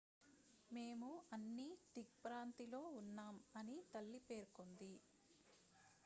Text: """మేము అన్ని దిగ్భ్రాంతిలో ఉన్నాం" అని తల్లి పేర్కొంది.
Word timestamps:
"""మేము 0.71 1.09
అన్ని 1.33 1.67
దిగ్భ్రాంతిలో 1.95 2.81
ఉన్నాం" 2.93 3.35
అని 3.55 3.83
తల్లి 3.93 4.19
పేర్కొంది. 4.29 4.91